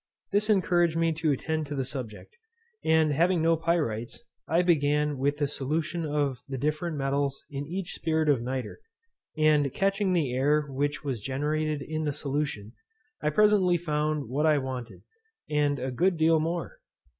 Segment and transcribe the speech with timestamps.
[0.31, 2.35] This encouraged me to attend to the subject;
[2.83, 8.27] and having no pyrites, I began with the solution of the different metals in spirit
[8.27, 8.79] of nitre,
[9.37, 12.71] and catching the air which was generated in the solution,
[13.21, 15.03] I presently found what I wanted,
[15.47, 16.79] and a good deal more.